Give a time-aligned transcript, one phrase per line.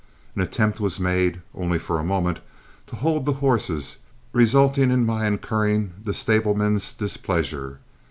[0.35, 2.39] An attempt was made, only for a moment,
[2.87, 3.97] to hold the horses,
[4.33, 7.77] resulting in my incurring the stableman's displeasure.